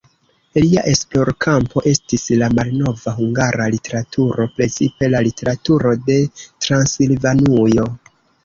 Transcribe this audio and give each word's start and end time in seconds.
Lia 0.61 0.83
esplorkampo 0.91 1.83
estis 1.91 2.23
la 2.43 2.47
malnova 2.61 3.13
hungara 3.19 3.69
literaturo, 3.75 4.49
precipe 4.57 5.13
la 5.13 5.23
literaturo 5.29 5.95
de 6.09 6.19
Transilvanujo. 6.41 7.89